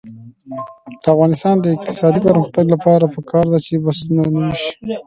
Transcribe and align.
د 1.01 1.03
افغانستان 1.13 1.55
د 1.59 1.65
اقتصادي 1.75 2.19
پرمختګ 2.27 2.65
لپاره 2.75 3.05
پکار 3.15 3.45
ده 3.51 3.59
چې 3.65 3.73
بسونه 3.83 4.21
نوي 4.35 4.53
شي. 4.61 4.71